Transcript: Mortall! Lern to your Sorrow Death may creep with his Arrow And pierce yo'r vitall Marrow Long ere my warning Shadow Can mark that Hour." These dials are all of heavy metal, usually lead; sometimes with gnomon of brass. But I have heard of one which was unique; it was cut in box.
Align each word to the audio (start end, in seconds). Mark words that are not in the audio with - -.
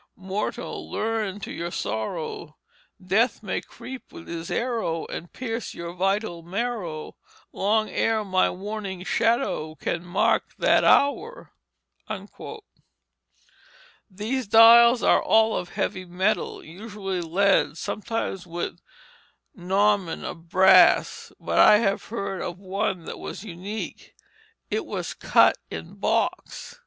Mortall! 0.17 0.89
Lern 0.89 1.39
to 1.41 1.51
your 1.51 1.69
Sorrow 1.69 2.57
Death 3.05 3.43
may 3.43 3.61
creep 3.61 4.11
with 4.11 4.27
his 4.27 4.49
Arrow 4.49 5.05
And 5.05 5.31
pierce 5.31 5.75
yo'r 5.75 5.93
vitall 5.93 6.41
Marrow 6.41 7.17
Long 7.53 7.87
ere 7.87 8.25
my 8.25 8.49
warning 8.49 9.03
Shadow 9.03 9.75
Can 9.75 10.03
mark 10.03 10.55
that 10.57 10.83
Hour." 10.83 11.51
These 14.09 14.47
dials 14.47 15.03
are 15.03 15.21
all 15.21 15.55
of 15.55 15.69
heavy 15.69 16.05
metal, 16.05 16.63
usually 16.63 17.21
lead; 17.21 17.77
sometimes 17.77 18.47
with 18.47 18.79
gnomon 19.53 20.23
of 20.25 20.49
brass. 20.49 21.31
But 21.39 21.59
I 21.59 21.77
have 21.77 22.05
heard 22.05 22.41
of 22.41 22.57
one 22.57 23.05
which 23.05 23.15
was 23.17 23.43
unique; 23.43 24.15
it 24.71 24.87
was 24.87 25.13
cut 25.13 25.59
in 25.69 25.93
box. 25.93 26.79